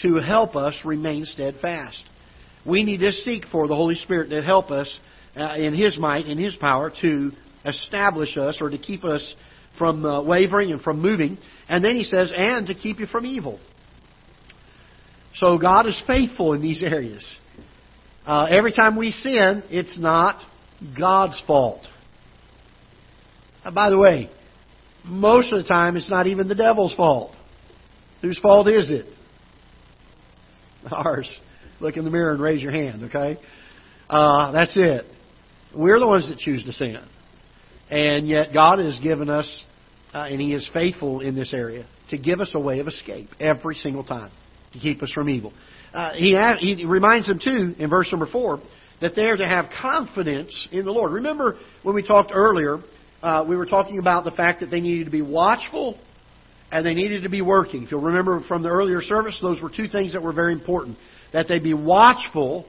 to 0.00 0.16
help 0.16 0.56
us 0.56 0.80
remain 0.84 1.24
steadfast. 1.24 2.02
We 2.64 2.84
need 2.84 3.00
to 3.00 3.12
seek 3.12 3.44
for 3.46 3.68
the 3.68 3.74
Holy 3.74 3.96
Spirit 3.96 4.30
to 4.30 4.42
help 4.42 4.70
us 4.70 4.88
uh, 5.36 5.56
in 5.56 5.74
His 5.74 5.98
might, 5.98 6.26
in 6.26 6.38
His 6.38 6.56
power, 6.56 6.92
to 7.02 7.32
establish 7.64 8.36
us 8.36 8.58
or 8.60 8.70
to 8.70 8.78
keep 8.78 9.04
us 9.04 9.34
from 9.78 10.04
uh, 10.04 10.22
wavering 10.22 10.70
and 10.70 10.80
from 10.80 11.00
moving. 11.00 11.38
And 11.68 11.84
then 11.84 11.94
He 11.94 12.04
says, 12.04 12.32
and 12.34 12.66
to 12.68 12.74
keep 12.74 13.00
you 13.00 13.06
from 13.06 13.26
evil. 13.26 13.58
So 15.34 15.58
God 15.58 15.86
is 15.86 16.00
faithful 16.06 16.52
in 16.52 16.62
these 16.62 16.82
areas. 16.82 17.38
Uh, 18.26 18.46
every 18.50 18.72
time 18.72 18.96
we 18.96 19.10
sin, 19.10 19.62
it's 19.70 19.98
not 19.98 20.40
God's 20.98 21.40
fault. 21.46 21.82
Uh, 23.64 23.72
by 23.72 23.90
the 23.90 23.98
way, 23.98 24.30
most 25.04 25.52
of 25.52 25.62
the 25.62 25.68
time 25.68 25.96
it's 25.96 26.10
not 26.10 26.26
even 26.26 26.48
the 26.48 26.54
devil's 26.54 26.94
fault. 26.94 27.32
Whose 28.20 28.38
fault 28.38 28.68
is 28.68 28.90
it? 28.90 29.06
Ours. 30.92 31.38
Look 31.80 31.96
in 31.96 32.04
the 32.04 32.10
mirror 32.10 32.32
and 32.32 32.40
raise 32.40 32.62
your 32.62 32.72
hand, 32.72 33.04
okay? 33.04 33.38
Uh, 34.08 34.52
that's 34.52 34.76
it. 34.76 35.06
We're 35.74 35.98
the 35.98 36.06
ones 36.06 36.28
that 36.28 36.38
choose 36.38 36.64
to 36.64 36.72
sin. 36.72 36.98
And 37.90 38.26
yet 38.28 38.52
God 38.52 38.78
has 38.78 38.98
given 39.00 39.28
us, 39.28 39.64
uh, 40.14 40.26
and 40.30 40.40
He 40.40 40.54
is 40.54 40.68
faithful 40.72 41.20
in 41.20 41.34
this 41.34 41.52
area, 41.52 41.86
to 42.10 42.18
give 42.18 42.40
us 42.40 42.50
a 42.54 42.60
way 42.60 42.78
of 42.80 42.88
escape 42.88 43.28
every 43.40 43.74
single 43.74 44.04
time 44.04 44.30
to 44.72 44.78
keep 44.78 45.02
us 45.02 45.12
from 45.12 45.28
evil. 45.28 45.52
Uh, 45.92 46.12
he, 46.14 46.36
he 46.60 46.84
reminds 46.84 47.26
them, 47.26 47.38
too, 47.42 47.74
in 47.78 47.90
verse 47.90 48.10
number 48.10 48.26
4, 48.26 48.60
that 49.00 49.14
they 49.14 49.28
are 49.28 49.36
to 49.36 49.46
have 49.46 49.66
confidence 49.80 50.68
in 50.72 50.84
the 50.84 50.90
Lord. 50.90 51.12
Remember 51.12 51.58
when 51.82 51.94
we 51.94 52.06
talked 52.06 52.30
earlier, 52.32 52.78
uh, 53.22 53.44
we 53.46 53.56
were 53.56 53.66
talking 53.66 53.98
about 53.98 54.24
the 54.24 54.30
fact 54.30 54.60
that 54.60 54.70
they 54.70 54.80
needed 54.80 55.04
to 55.04 55.10
be 55.10 55.22
watchful 55.22 55.98
and 56.72 56.86
they 56.86 56.94
needed 56.94 57.24
to 57.24 57.28
be 57.28 57.42
working. 57.42 57.84
If 57.84 57.90
you'll 57.90 58.00
remember 58.00 58.40
from 58.48 58.62
the 58.62 58.70
earlier 58.70 59.02
service, 59.02 59.38
those 59.42 59.60
were 59.60 59.68
two 59.68 59.88
things 59.88 60.14
that 60.14 60.22
were 60.22 60.32
very 60.32 60.54
important. 60.54 60.96
That 61.34 61.46
they 61.46 61.60
be 61.60 61.74
watchful 61.74 62.66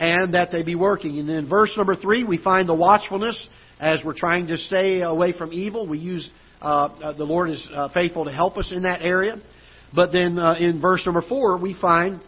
and 0.00 0.34
that 0.34 0.50
they 0.50 0.64
be 0.64 0.74
working. 0.74 1.20
And 1.20 1.30
in 1.30 1.48
verse 1.48 1.72
number 1.76 1.94
3, 1.94 2.24
we 2.24 2.38
find 2.38 2.68
the 2.68 2.74
watchfulness 2.74 3.48
as 3.78 4.00
we're 4.04 4.18
trying 4.18 4.48
to 4.48 4.58
stay 4.58 5.00
away 5.02 5.32
from 5.32 5.52
evil. 5.52 5.86
We 5.86 5.98
use, 5.98 6.28
uh, 6.60 6.88
uh 7.00 7.12
the 7.16 7.22
Lord 7.22 7.50
is 7.50 7.66
uh, 7.72 7.88
faithful 7.94 8.24
to 8.24 8.32
help 8.32 8.56
us 8.56 8.72
in 8.74 8.82
that 8.82 9.00
area. 9.00 9.36
But 9.94 10.10
then 10.10 10.40
uh, 10.40 10.56
in 10.58 10.80
verse 10.80 11.06
number 11.06 11.22
4, 11.22 11.62
we 11.62 11.76
find 11.80 12.20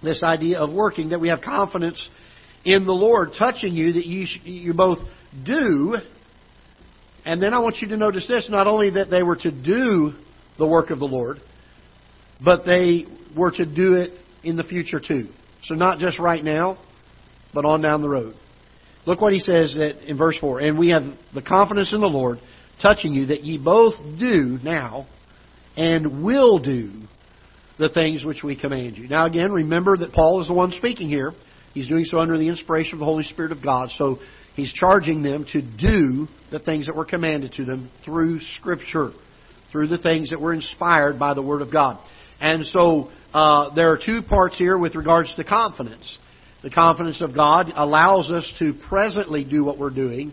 this 0.00 0.22
idea 0.22 0.58
of 0.58 0.72
working, 0.72 1.08
that 1.08 1.20
we 1.20 1.28
have 1.28 1.40
confidence 1.40 2.08
in 2.64 2.86
the 2.86 2.92
Lord 2.92 3.30
touching 3.36 3.74
you, 3.74 3.94
that 3.94 4.06
you, 4.06 4.26
sh- 4.26 4.44
you 4.44 4.74
both 4.74 4.98
do. 5.44 5.96
And 7.24 7.42
then 7.42 7.52
I 7.52 7.58
want 7.58 7.78
you 7.80 7.88
to 7.88 7.96
notice 7.96 8.28
this 8.28 8.48
not 8.48 8.68
only 8.68 8.90
that 8.90 9.10
they 9.10 9.24
were 9.24 9.36
to 9.36 9.50
do 9.50 10.14
the 10.58 10.66
work 10.66 10.90
of 10.90 10.98
the 10.98 11.06
Lord, 11.06 11.38
but 12.44 12.64
they 12.64 13.04
were 13.36 13.50
to 13.52 13.66
do 13.66 13.94
it 13.94 14.12
in 14.42 14.56
the 14.56 14.64
future 14.64 15.00
too. 15.00 15.28
So 15.64 15.74
not 15.74 15.98
just 15.98 16.18
right 16.18 16.42
now, 16.42 16.78
but 17.52 17.64
on 17.64 17.80
down 17.80 18.02
the 18.02 18.08
road. 18.08 18.34
Look 19.06 19.20
what 19.20 19.32
he 19.32 19.38
says 19.38 19.74
that 19.78 20.08
in 20.08 20.18
verse 20.18 20.36
4. 20.40 20.60
And 20.60 20.78
we 20.78 20.90
have 20.90 21.04
the 21.34 21.42
confidence 21.42 21.92
in 21.92 22.00
the 22.00 22.06
Lord 22.06 22.38
touching 22.82 23.12
you 23.12 23.26
that 23.26 23.44
ye 23.44 23.58
both 23.58 23.94
do 24.18 24.58
now 24.62 25.06
and 25.76 26.24
will 26.24 26.58
do 26.58 26.90
the 27.78 27.88
things 27.88 28.24
which 28.24 28.42
we 28.42 28.58
command 28.58 28.96
you. 28.96 29.08
Now 29.08 29.26
again, 29.26 29.52
remember 29.52 29.96
that 29.98 30.12
Paul 30.12 30.40
is 30.40 30.48
the 30.48 30.54
one 30.54 30.72
speaking 30.72 31.08
here. 31.08 31.32
He's 31.74 31.88
doing 31.88 32.04
so 32.04 32.18
under 32.18 32.38
the 32.38 32.48
inspiration 32.48 32.94
of 32.94 33.00
the 33.00 33.04
Holy 33.04 33.24
Spirit 33.24 33.52
of 33.52 33.62
God. 33.62 33.90
So 33.90 34.18
he's 34.54 34.72
charging 34.72 35.22
them 35.22 35.44
to 35.52 35.60
do 35.60 36.26
the 36.50 36.58
things 36.58 36.86
that 36.86 36.96
were 36.96 37.04
commanded 37.04 37.52
to 37.52 37.64
them 37.64 37.90
through 38.04 38.40
Scripture, 38.40 39.10
through 39.70 39.88
the 39.88 39.98
things 39.98 40.30
that 40.30 40.40
were 40.40 40.52
inspired 40.52 41.18
by 41.18 41.34
the 41.34 41.42
Word 41.42 41.62
of 41.62 41.72
God. 41.72 41.98
And 42.40 42.64
so 42.66 43.10
uh, 43.32 43.74
there 43.74 43.90
are 43.92 43.98
two 44.04 44.22
parts 44.22 44.56
here 44.56 44.76
with 44.78 44.94
regards 44.94 45.34
to 45.36 45.44
confidence. 45.44 46.18
The 46.62 46.70
confidence 46.70 47.22
of 47.22 47.34
God 47.34 47.68
allows 47.74 48.30
us 48.30 48.52
to 48.58 48.74
presently 48.88 49.44
do 49.44 49.64
what 49.64 49.78
we're 49.78 49.90
doing 49.90 50.32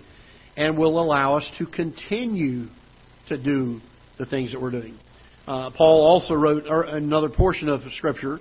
and 0.55 0.77
will 0.77 1.01
allow 1.01 1.37
us 1.37 1.49
to 1.57 1.65
continue 1.65 2.67
to 3.27 3.41
do 3.41 3.79
the 4.17 4.25
things 4.25 4.51
that 4.51 4.61
we're 4.61 4.71
doing. 4.71 4.97
Uh, 5.47 5.71
Paul 5.71 6.05
also 6.05 6.35
wrote 6.35 6.65
another 6.65 7.29
portion 7.29 7.67
of 7.67 7.81
Scripture, 7.93 8.39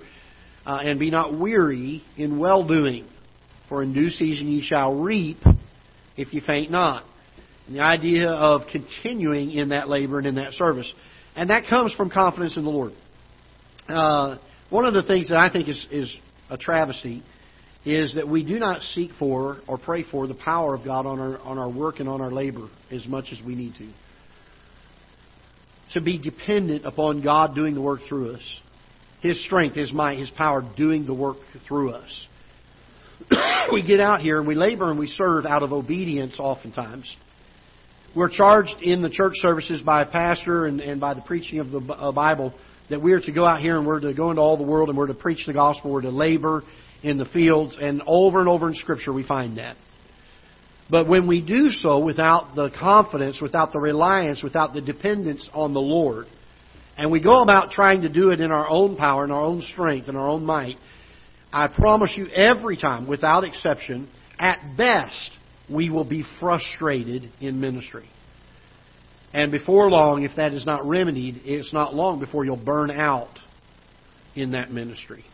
uh, 0.65 0.79
and 0.83 0.99
be 0.99 1.11
not 1.11 1.37
weary 1.37 2.01
in 2.17 2.39
well 2.39 2.65
doing, 2.65 3.05
for 3.67 3.83
in 3.83 3.93
due 3.93 4.09
season 4.09 4.47
ye 4.47 4.61
shall 4.61 5.01
reap 5.01 5.37
if 6.15 6.33
ye 6.33 6.41
faint 6.45 6.71
not. 6.71 7.03
And 7.67 7.75
the 7.75 7.81
idea 7.81 8.29
of 8.29 8.61
continuing 8.71 9.51
in 9.51 9.69
that 9.69 9.89
labor 9.89 10.17
and 10.17 10.27
in 10.27 10.35
that 10.35 10.53
service. 10.53 10.91
And 11.35 11.49
that 11.49 11.63
comes 11.69 11.93
from 11.93 12.09
confidence 12.09 12.57
in 12.57 12.63
the 12.63 12.69
Lord. 12.69 12.93
Uh, 13.87 14.37
one 14.69 14.85
of 14.85 14.93
the 14.93 15.03
things 15.03 15.29
that 15.29 15.37
I 15.37 15.51
think 15.51 15.69
is, 15.69 15.87
is 15.91 16.15
a 16.49 16.57
travesty 16.57 17.23
is 17.85 18.13
that 18.15 18.27
we 18.27 18.45
do 18.45 18.59
not 18.59 18.81
seek 18.81 19.11
for 19.19 19.57
or 19.67 19.77
pray 19.77 20.03
for 20.09 20.25
the 20.27 20.35
power 20.35 20.73
of 20.73 20.85
God 20.85 21.05
on 21.05 21.19
our, 21.19 21.37
on 21.39 21.57
our 21.57 21.69
work 21.69 21.99
and 21.99 22.07
on 22.07 22.21
our 22.21 22.31
labor 22.31 22.69
as 22.91 23.05
much 23.07 23.25
as 23.31 23.41
we 23.45 23.55
need 23.55 23.75
to 23.75 23.89
to 25.93 26.01
be 26.01 26.17
dependent 26.17 26.85
upon 26.85 27.21
God 27.21 27.55
doing 27.55 27.75
the 27.75 27.81
work 27.81 28.01
through 28.09 28.31
us. 28.31 28.59
His 29.21 29.41
strength, 29.45 29.75
His 29.75 29.93
might, 29.93 30.17
His 30.17 30.29
power 30.31 30.67
doing 30.75 31.05
the 31.05 31.13
work 31.13 31.37
through 31.67 31.91
us. 31.91 32.27
we 33.71 33.85
get 33.85 33.99
out 33.99 34.21
here 34.21 34.39
and 34.39 34.47
we 34.47 34.55
labor 34.55 34.89
and 34.89 34.99
we 34.99 35.07
serve 35.07 35.45
out 35.45 35.63
of 35.63 35.71
obedience 35.71 36.35
oftentimes. 36.39 37.15
We're 38.15 38.29
charged 38.29 38.75
in 38.81 39.01
the 39.01 39.09
church 39.09 39.33
services 39.37 39.81
by 39.81 40.03
a 40.03 40.05
pastor 40.05 40.67
and, 40.67 40.79
and 40.79 41.01
by 41.01 41.15
the 41.15 41.21
preaching 41.21 41.59
of 41.59 41.71
the 41.71 41.79
uh, 41.79 42.11
Bible 42.11 42.53
that 42.91 43.01
we 43.01 43.11
are 43.13 43.21
to 43.21 43.31
go 43.31 43.43
out 43.43 43.59
here 43.59 43.75
and 43.75 43.87
we're 43.87 44.01
to 44.01 44.13
go 44.13 44.29
into 44.29 44.41
all 44.41 44.55
the 44.55 44.63
world 44.63 44.89
and 44.89 44.97
we're 44.97 45.07
to 45.07 45.15
preach 45.15 45.47
the 45.47 45.53
gospel, 45.53 45.91
we're 45.91 46.01
to 46.01 46.11
labor 46.11 46.61
in 47.01 47.17
the 47.17 47.25
fields, 47.25 47.77
and 47.81 48.03
over 48.05 48.39
and 48.39 48.47
over 48.47 48.67
in 48.69 48.75
Scripture 48.75 49.11
we 49.11 49.25
find 49.25 49.57
that. 49.57 49.77
But 50.91 51.07
when 51.07 51.25
we 51.25 51.41
do 51.41 51.69
so 51.69 51.99
without 51.99 52.55
the 52.55 52.69
confidence, 52.79 53.41
without 53.41 53.71
the 53.71 53.79
reliance, 53.79 54.43
without 54.43 54.75
the 54.75 54.81
dependence 54.81 55.49
on 55.51 55.73
the 55.73 55.81
Lord, 55.81 56.27
and 56.97 57.11
we 57.11 57.19
go 57.19 57.41
about 57.41 57.71
trying 57.71 58.03
to 58.03 58.09
do 58.09 58.29
it 58.29 58.39
in 58.39 58.51
our 58.51 58.69
own 58.69 58.95
power, 58.95 59.25
in 59.25 59.31
our 59.31 59.41
own 59.41 59.63
strength, 59.63 60.07
in 60.07 60.15
our 60.15 60.29
own 60.29 60.45
might, 60.45 60.77
I 61.51 61.67
promise 61.67 62.11
you 62.15 62.27
every 62.27 62.77
time, 62.77 63.07
without 63.07 63.43
exception, 63.43 64.07
at 64.39 64.77
best, 64.77 65.31
we 65.69 65.89
will 65.89 66.03
be 66.03 66.23
frustrated 66.39 67.31
in 67.39 67.59
ministry. 67.59 68.09
And 69.33 69.51
before 69.51 69.89
long, 69.89 70.23
if 70.23 70.35
that 70.35 70.53
is 70.53 70.65
not 70.65 70.85
remedied, 70.85 71.41
it's 71.45 71.73
not 71.73 71.95
long 71.95 72.19
before 72.19 72.45
you'll 72.45 72.63
burn 72.63 72.91
out 72.91 73.39
in 74.35 74.51
that 74.51 74.71
ministry. 74.71 75.25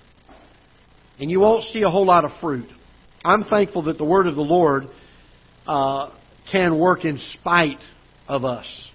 And 1.19 1.29
you 1.29 1.41
won't 1.41 1.65
see 1.65 1.81
a 1.81 1.89
whole 1.89 2.05
lot 2.05 2.23
of 2.23 2.31
fruit. 2.39 2.69
I'm 3.25 3.43
thankful 3.43 3.83
that 3.83 3.97
the 3.97 4.05
word 4.05 4.27
of 4.27 4.35
the 4.35 4.41
Lord 4.41 4.83
uh, 5.67 6.11
can 6.49 6.79
work 6.79 7.03
in 7.03 7.19
spite 7.33 7.81
of 8.27 8.45
us 8.45 8.89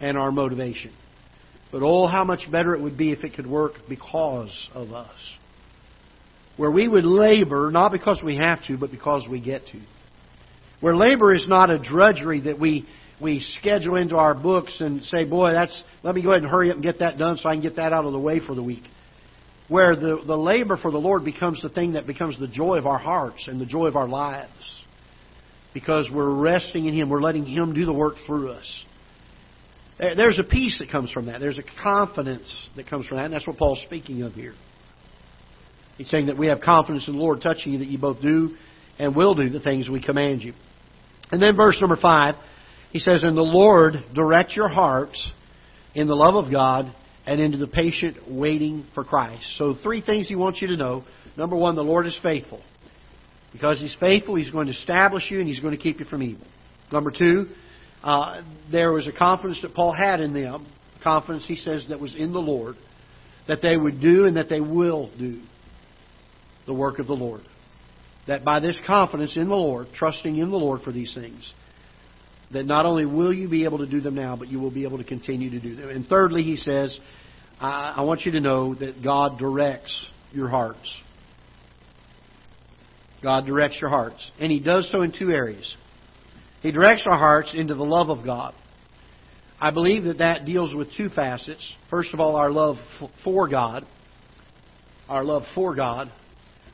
and 0.00 0.16
our 0.16 0.32
motivation. 0.32 0.92
But 1.70 1.82
oh, 1.82 2.06
how 2.06 2.24
much 2.24 2.50
better 2.50 2.74
it 2.74 2.80
would 2.80 2.96
be 2.96 3.12
if 3.12 3.22
it 3.22 3.34
could 3.34 3.46
work 3.46 3.74
because 3.88 4.68
of 4.72 4.92
us. 4.92 5.36
Where 6.56 6.70
we 6.70 6.88
would 6.88 7.04
labor, 7.04 7.70
not 7.70 7.92
because 7.92 8.22
we 8.24 8.36
have 8.36 8.64
to, 8.66 8.76
but 8.78 8.90
because 8.90 9.28
we 9.30 9.40
get 9.40 9.66
to. 9.66 9.80
Where 10.80 10.96
labor 10.96 11.34
is 11.34 11.46
not 11.46 11.70
a 11.70 11.78
drudgery 11.78 12.40
that 12.42 12.58
we, 12.58 12.86
we 13.20 13.40
schedule 13.40 13.96
into 13.96 14.16
our 14.16 14.34
books 14.34 14.80
and 14.80 15.02
say, 15.04 15.24
boy, 15.24 15.52
that's, 15.52 15.82
let 16.02 16.14
me 16.14 16.22
go 16.22 16.30
ahead 16.30 16.42
and 16.42 16.50
hurry 16.50 16.70
up 16.70 16.76
and 16.76 16.82
get 16.82 17.00
that 17.00 17.18
done 17.18 17.36
so 17.36 17.48
I 17.48 17.54
can 17.54 17.62
get 17.62 17.76
that 17.76 17.92
out 17.92 18.04
of 18.04 18.12
the 18.12 18.18
way 18.18 18.40
for 18.44 18.54
the 18.54 18.62
week. 18.62 18.84
Where 19.68 19.94
the, 19.94 20.22
the 20.26 20.36
labor 20.36 20.76
for 20.76 20.90
the 20.90 20.98
Lord 20.98 21.24
becomes 21.24 21.62
the 21.62 21.68
thing 21.68 21.92
that 21.92 22.06
becomes 22.06 22.38
the 22.38 22.48
joy 22.48 22.76
of 22.76 22.86
our 22.86 22.98
hearts 22.98 23.46
and 23.46 23.60
the 23.60 23.66
joy 23.66 23.86
of 23.86 23.96
our 23.96 24.08
lives 24.08 24.84
because 25.74 26.10
we're 26.12 26.34
resting 26.34 26.86
in 26.86 26.94
Him. 26.94 27.10
We're 27.10 27.20
letting 27.20 27.44
Him 27.44 27.74
do 27.74 27.84
the 27.84 27.92
work 27.92 28.14
through 28.26 28.50
us. 28.50 28.84
There's 29.98 30.38
a 30.38 30.44
peace 30.44 30.78
that 30.78 30.90
comes 30.90 31.12
from 31.12 31.26
that. 31.26 31.40
There's 31.40 31.58
a 31.58 31.82
confidence 31.82 32.70
that 32.76 32.88
comes 32.88 33.06
from 33.06 33.18
that. 33.18 33.26
And 33.26 33.34
that's 33.34 33.46
what 33.46 33.58
Paul's 33.58 33.82
speaking 33.84 34.22
of 34.22 34.32
here. 34.32 34.54
He's 35.98 36.08
saying 36.08 36.26
that 36.26 36.38
we 36.38 36.46
have 36.46 36.62
confidence 36.62 37.06
in 37.06 37.14
the 37.14 37.20
Lord 37.20 37.42
touching 37.42 37.74
you 37.74 37.80
that 37.80 37.88
you 37.88 37.98
both 37.98 38.22
do 38.22 38.56
and 38.98 39.14
will 39.14 39.34
do 39.34 39.50
the 39.50 39.60
things 39.60 39.90
we 39.90 40.02
command 40.02 40.42
you. 40.42 40.54
And 41.30 41.40
then 41.40 41.56
verse 41.56 41.78
number 41.80 41.96
5, 41.96 42.34
he 42.90 42.98
says, 42.98 43.22
And 43.22 43.36
the 43.36 43.42
Lord 43.42 43.94
direct 44.14 44.56
your 44.56 44.68
hearts 44.68 45.32
in 45.94 46.06
the 46.06 46.14
love 46.14 46.34
of 46.34 46.50
God 46.50 46.92
and 47.26 47.40
into 47.40 47.58
the 47.58 47.68
patient 47.68 48.16
waiting 48.28 48.86
for 48.94 49.04
Christ. 49.04 49.44
So, 49.56 49.76
three 49.82 50.00
things 50.00 50.28
He 50.28 50.36
wants 50.36 50.60
you 50.60 50.68
to 50.68 50.76
know. 50.76 51.04
Number 51.36 51.56
one, 51.56 51.76
the 51.76 51.82
Lord 51.82 52.06
is 52.06 52.18
faithful. 52.22 52.62
Because 53.52 53.80
He's 53.80 53.96
faithful, 54.00 54.34
He's 54.36 54.50
going 54.50 54.66
to 54.66 54.72
establish 54.72 55.30
you 55.30 55.38
and 55.38 55.48
He's 55.48 55.60
going 55.60 55.76
to 55.76 55.82
keep 55.82 56.00
you 56.00 56.06
from 56.06 56.22
evil. 56.22 56.46
Number 56.90 57.12
two, 57.16 57.46
uh, 58.02 58.42
there 58.72 58.92
was 58.92 59.06
a 59.06 59.12
confidence 59.12 59.60
that 59.62 59.74
Paul 59.74 59.92
had 59.92 60.20
in 60.20 60.32
them, 60.32 60.66
confidence, 61.02 61.46
he 61.46 61.56
says, 61.56 61.86
that 61.88 62.00
was 62.00 62.14
in 62.16 62.32
the 62.32 62.40
Lord, 62.40 62.76
that 63.48 63.62
they 63.62 63.76
would 63.76 64.00
do 64.00 64.26
and 64.26 64.36
that 64.36 64.48
they 64.48 64.60
will 64.60 65.10
do 65.18 65.40
the 66.66 66.74
work 66.74 66.98
of 66.98 67.06
the 67.06 67.14
Lord. 67.14 67.42
That 68.30 68.44
by 68.44 68.60
this 68.60 68.78
confidence 68.86 69.36
in 69.36 69.48
the 69.48 69.56
Lord, 69.56 69.88
trusting 69.92 70.36
in 70.36 70.52
the 70.52 70.56
Lord 70.56 70.82
for 70.82 70.92
these 70.92 71.12
things, 71.14 71.52
that 72.52 72.64
not 72.64 72.86
only 72.86 73.04
will 73.04 73.32
you 73.32 73.48
be 73.48 73.64
able 73.64 73.78
to 73.78 73.88
do 73.88 74.00
them 74.00 74.14
now, 74.14 74.36
but 74.36 74.46
you 74.46 74.60
will 74.60 74.70
be 74.70 74.84
able 74.84 74.98
to 74.98 75.04
continue 75.04 75.50
to 75.50 75.58
do 75.58 75.74
them. 75.74 75.88
And 75.88 76.06
thirdly, 76.06 76.44
he 76.44 76.54
says, 76.54 76.96
I, 77.60 77.94
I 77.96 78.02
want 78.02 78.20
you 78.20 78.30
to 78.30 78.40
know 78.40 78.76
that 78.76 79.02
God 79.02 79.36
directs 79.40 80.06
your 80.30 80.48
hearts. 80.48 80.78
God 83.20 83.46
directs 83.46 83.78
your 83.80 83.90
hearts. 83.90 84.30
And 84.38 84.52
He 84.52 84.60
does 84.60 84.88
so 84.92 85.02
in 85.02 85.10
two 85.10 85.30
areas. 85.30 85.76
He 86.62 86.70
directs 86.70 87.02
our 87.10 87.18
hearts 87.18 87.52
into 87.52 87.74
the 87.74 87.82
love 87.82 88.10
of 88.10 88.24
God. 88.24 88.54
I 89.60 89.72
believe 89.72 90.04
that 90.04 90.18
that 90.18 90.44
deals 90.44 90.72
with 90.72 90.86
two 90.96 91.08
facets. 91.08 91.74
First 91.90 92.14
of 92.14 92.20
all, 92.20 92.36
our 92.36 92.52
love 92.52 92.76
for 93.24 93.48
God. 93.48 93.84
Our 95.08 95.24
love 95.24 95.42
for 95.56 95.74
God, 95.74 96.12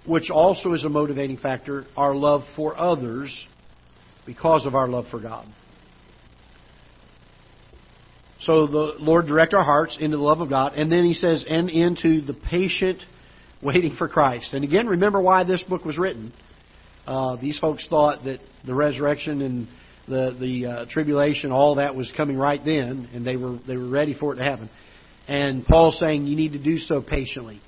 which 0.07 0.31
also 0.31 0.73
is 0.73 0.85
a 0.85 0.89
motivating 0.89 1.37
factor. 1.37 1.85
Our 1.97 2.15
love 2.15 2.43
for 2.55 2.77
others 2.77 3.47
because 4.25 4.67
of 4.67 4.75
our 4.75 4.89
love 4.89 5.07
for 5.11 5.21
God. 5.21 5.47
So 8.43 8.67
the 8.67 8.95
Lord 8.99 9.27
direct 9.27 9.55
our 9.55 9.65
hearts 9.65 9.97
into 10.01 10.17
the 10.17 10.23
love 10.23 10.41
of 10.41 10.51
God. 10.51 10.75
And 10.75 10.91
then 10.91 11.05
he 11.05 11.15
says, 11.15 11.45
and 11.49 11.71
into 11.71 12.21
the 12.21 12.35
patient 12.35 13.01
waiting 13.63 13.97
for 13.97 14.09
Christ. 14.09 14.53
And 14.53 14.63
again, 14.63 14.87
remember 14.87 15.21
why 15.21 15.45
this 15.45 15.63
book 15.63 15.85
was 15.85 15.99
written. 15.99 16.33
Uh, 17.07 17.37
these 17.37 17.59
folks 17.59 17.87
thought 17.89 18.25
that 18.25 18.41
the 18.67 18.75
resurrection 18.75 19.41
and 19.43 19.69
the 20.09 20.37
the 20.39 20.67
uh, 20.67 20.87
tribulation, 20.91 21.51
all 21.51 21.77
that 21.77 21.95
was 21.95 22.13
coming 22.17 22.37
right 22.37 22.61
then, 22.65 23.09
and 23.13 23.27
they 23.27 23.37
were 23.37 23.59
they 23.67 23.77
were 23.77 23.89
ready 23.89 24.15
for 24.19 24.33
it 24.33 24.37
to 24.37 24.43
happen. 24.43 24.71
And 25.29 25.65
Paul's 25.65 25.99
saying 25.99 26.27
you 26.27 26.37
need 26.37 26.53
to 26.53 26.63
do 26.63 26.79
so 26.79 27.01
patiently. 27.01 27.61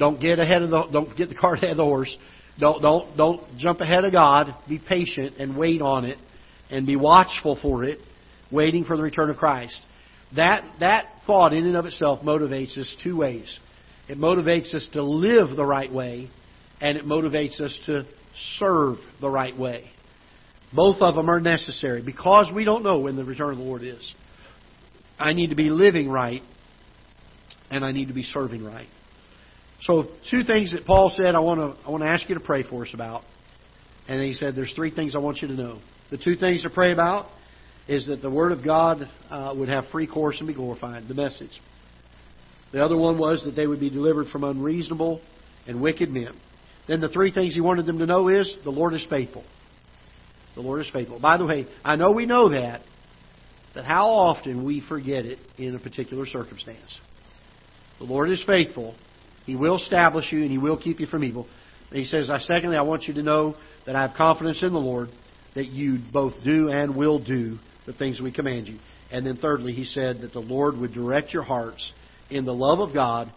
Don't 0.00 0.18
get 0.18 0.38
ahead 0.38 0.62
of 0.62 0.70
the 0.70 0.86
don't 0.90 1.14
get 1.14 1.28
the 1.28 1.34
cart 1.34 1.58
ahead 1.58 1.72
of 1.72 1.76
the 1.76 1.84
horse. 1.84 2.16
Don't 2.58 2.80
don't 2.80 3.16
don't 3.18 3.58
jump 3.58 3.80
ahead 3.80 4.04
of 4.04 4.12
God. 4.12 4.54
Be 4.66 4.78
patient 4.78 5.34
and 5.38 5.56
wait 5.56 5.82
on 5.82 6.06
it, 6.06 6.16
and 6.70 6.86
be 6.86 6.96
watchful 6.96 7.58
for 7.60 7.84
it, 7.84 7.98
waiting 8.50 8.84
for 8.84 8.96
the 8.96 9.02
return 9.02 9.28
of 9.28 9.36
Christ. 9.36 9.78
That 10.34 10.64
that 10.80 11.04
thought 11.26 11.52
in 11.52 11.66
and 11.66 11.76
of 11.76 11.84
itself 11.84 12.20
motivates 12.22 12.78
us 12.78 12.90
two 13.04 13.18
ways. 13.18 13.58
It 14.08 14.16
motivates 14.16 14.74
us 14.74 14.88
to 14.94 15.02
live 15.02 15.54
the 15.54 15.66
right 15.66 15.92
way, 15.92 16.30
and 16.80 16.96
it 16.96 17.04
motivates 17.04 17.60
us 17.60 17.78
to 17.84 18.06
serve 18.58 18.96
the 19.20 19.28
right 19.28 19.56
way. 19.56 19.84
Both 20.72 21.02
of 21.02 21.14
them 21.14 21.28
are 21.28 21.40
necessary 21.40 22.00
because 22.00 22.50
we 22.54 22.64
don't 22.64 22.82
know 22.82 23.00
when 23.00 23.16
the 23.16 23.24
return 23.24 23.52
of 23.52 23.58
the 23.58 23.64
Lord 23.64 23.82
is. 23.82 24.14
I 25.18 25.34
need 25.34 25.48
to 25.48 25.56
be 25.56 25.68
living 25.68 26.08
right 26.08 26.42
and 27.70 27.84
I 27.84 27.92
need 27.92 28.08
to 28.08 28.14
be 28.14 28.22
serving 28.22 28.64
right. 28.64 28.88
So, 29.82 30.08
two 30.30 30.44
things 30.44 30.72
that 30.72 30.84
Paul 30.84 31.12
said 31.16 31.34
I 31.34 31.40
want 31.40 31.60
to 31.60 31.86
I 31.86 31.90
want 31.90 32.02
to 32.02 32.08
ask 32.08 32.28
you 32.28 32.34
to 32.34 32.40
pray 32.40 32.62
for 32.62 32.84
us 32.84 32.92
about. 32.92 33.22
And 34.08 34.22
he 34.22 34.34
said 34.34 34.54
there's 34.56 34.72
three 34.74 34.90
things 34.90 35.14
I 35.14 35.18
want 35.18 35.40
you 35.40 35.48
to 35.48 35.54
know. 35.54 35.80
The 36.10 36.18
two 36.18 36.36
things 36.36 36.62
to 36.64 36.70
pray 36.70 36.92
about 36.92 37.26
is 37.88 38.06
that 38.08 38.22
the 38.22 38.30
Word 38.30 38.52
of 38.52 38.64
God 38.64 39.08
uh, 39.30 39.54
would 39.56 39.68
have 39.68 39.86
free 39.92 40.06
course 40.06 40.38
and 40.38 40.48
be 40.48 40.54
glorified, 40.54 41.08
the 41.08 41.14
message. 41.14 41.50
The 42.72 42.84
other 42.84 42.96
one 42.96 43.18
was 43.18 43.42
that 43.44 43.52
they 43.52 43.66
would 43.66 43.80
be 43.80 43.90
delivered 43.90 44.28
from 44.28 44.44
unreasonable 44.44 45.20
and 45.66 45.80
wicked 45.80 46.10
men. 46.10 46.38
Then 46.86 47.00
the 47.00 47.08
three 47.08 47.32
things 47.32 47.54
he 47.54 47.60
wanted 47.60 47.86
them 47.86 47.98
to 47.98 48.06
know 48.06 48.28
is 48.28 48.54
the 48.64 48.70
Lord 48.70 48.94
is 48.94 49.06
faithful. 49.08 49.44
The 50.54 50.60
Lord 50.60 50.80
is 50.80 50.90
faithful. 50.92 51.20
By 51.20 51.36
the 51.36 51.46
way, 51.46 51.66
I 51.84 51.96
know 51.96 52.12
we 52.12 52.26
know 52.26 52.50
that, 52.50 52.82
but 53.74 53.84
how 53.84 54.08
often 54.08 54.64
we 54.64 54.80
forget 54.86 55.24
it 55.24 55.38
in 55.56 55.74
a 55.74 55.78
particular 55.78 56.26
circumstance. 56.26 56.98
The 57.98 58.04
Lord 58.04 58.30
is 58.30 58.42
faithful. 58.44 58.94
He 59.50 59.56
will 59.56 59.78
establish 59.78 60.30
you 60.30 60.42
and 60.42 60.50
He 60.52 60.58
will 60.58 60.76
keep 60.76 61.00
you 61.00 61.08
from 61.08 61.24
evil. 61.24 61.48
He 61.90 62.04
says, 62.04 62.30
secondly, 62.46 62.76
I 62.76 62.82
want 62.82 63.08
you 63.08 63.14
to 63.14 63.22
know 63.24 63.56
that 63.84 63.96
I 63.96 64.02
have 64.02 64.16
confidence 64.16 64.62
in 64.62 64.72
the 64.72 64.78
Lord 64.78 65.08
that 65.56 65.66
you 65.66 65.98
both 66.12 66.34
do 66.44 66.68
and 66.68 66.94
will 66.94 67.18
do 67.18 67.58
the 67.84 67.92
things 67.92 68.20
we 68.20 68.30
command 68.30 68.68
you. 68.68 68.78
And 69.10 69.26
then 69.26 69.38
thirdly, 69.38 69.72
he 69.72 69.86
said 69.86 70.20
that 70.20 70.32
the 70.32 70.38
Lord 70.38 70.76
would 70.76 70.92
direct 70.92 71.34
your 71.34 71.42
hearts 71.42 71.92
in 72.30 72.44
the 72.44 72.54
love 72.54 72.78
of 72.78 72.94
God 72.94 73.32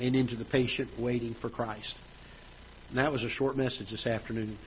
and 0.00 0.16
into 0.16 0.34
the 0.34 0.44
patient 0.44 0.88
waiting 0.98 1.36
for 1.40 1.48
Christ. 1.48 1.94
And 2.88 2.98
that 2.98 3.12
was 3.12 3.22
a 3.22 3.28
short 3.28 3.56
message 3.56 3.88
this 3.88 4.04
afternoon. 4.04 4.58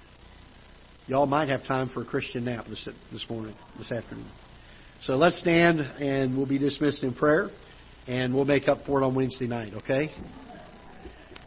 Y'all 1.08 1.26
might 1.26 1.50
have 1.50 1.66
time 1.66 1.90
for 1.94 2.04
a 2.04 2.06
Christian 2.06 2.46
nap 2.46 2.68
this, 2.70 2.88
this 3.12 3.26
morning, 3.30 3.54
this 3.78 3.92
afternoon. 3.92 4.32
So 5.02 5.16
let's 5.16 5.38
stand 5.40 5.82
and 5.82 6.38
we'll 6.38 6.48
be 6.48 6.58
dismissed 6.58 7.04
in 7.04 7.14
prayer 7.14 7.50
and 8.08 8.34
we'll 8.34 8.46
make 8.46 8.70
up 8.70 8.86
for 8.86 9.02
it 9.02 9.06
on 9.06 9.14
Wednesday 9.14 9.48
night, 9.48 9.74
okay? 9.74 10.10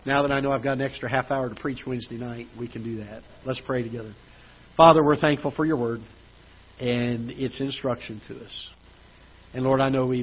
Now 0.07 0.23
that 0.23 0.33
I 0.33 0.41
know 0.41 0.53
I've 0.53 0.63
got 0.63 0.75
an 0.75 0.83
extra 0.83 1.11
half 1.11 1.31
hour 1.31 1.49
to 1.49 1.55
preach 1.55 1.85
Wednesday 1.87 2.17
night, 2.17 2.47
we 2.59 2.69
can 2.69 2.83
do 2.83 2.99
that. 2.99 3.23
Let's 3.45 3.61
pray 3.67 3.83
together. 3.83 4.15
Father, 4.77 5.03
we're 5.03 5.17
thankful 5.17 5.51
for 5.51 5.67
your 5.67 5.77
word 5.77 6.01
and 6.81 7.31
its 7.31 7.61
instruction 7.61 8.21
to 8.29 8.37
us. 8.37 8.69
And 9.53 9.65
Lord, 9.65 9.81
I 9.81 9.89
know 9.89 10.07
we've 10.07 10.17